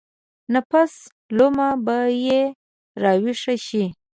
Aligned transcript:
نفس 0.53 0.93
لوامه 1.37 1.69
به 1.85 1.97
يې 2.25 2.41
راويښ 3.03 3.39
شي. 3.67 3.85